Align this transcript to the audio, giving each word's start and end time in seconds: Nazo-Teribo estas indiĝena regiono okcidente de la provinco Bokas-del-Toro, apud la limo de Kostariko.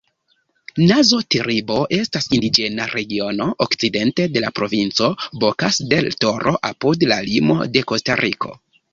Nazo-Teribo 0.91 1.75
estas 1.97 2.23
indiĝena 2.37 2.87
regiono 2.93 3.45
okcidente 3.65 4.25
de 4.37 4.43
la 4.45 4.49
provinco 4.59 5.09
Bokas-del-Toro, 5.43 6.55
apud 6.71 7.05
la 7.13 7.19
limo 7.29 7.59
de 7.77 7.85
Kostariko. 7.93 8.55